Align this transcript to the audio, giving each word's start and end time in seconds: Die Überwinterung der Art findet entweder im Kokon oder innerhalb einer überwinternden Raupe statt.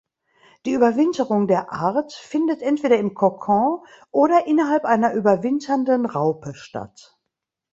Die 0.65 0.71
Überwinterung 0.73 1.45
der 1.45 1.71
Art 1.71 2.11
findet 2.11 2.63
entweder 2.63 2.97
im 2.97 3.13
Kokon 3.13 3.83
oder 4.09 4.47
innerhalb 4.47 4.83
einer 4.83 5.13
überwinternden 5.13 6.07
Raupe 6.07 6.55
statt. 6.55 7.19